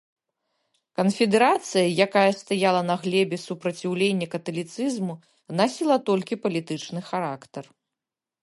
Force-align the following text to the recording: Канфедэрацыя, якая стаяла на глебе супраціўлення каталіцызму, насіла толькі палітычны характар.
Канфедэрацыя, 0.99 1.87
якая 2.05 2.31
стаяла 2.41 2.81
на 2.89 2.95
глебе 3.03 3.37
супраціўлення 3.45 4.27
каталіцызму, 4.35 5.13
насіла 5.61 5.97
толькі 6.09 6.41
палітычны 6.47 6.99
характар. 7.13 7.63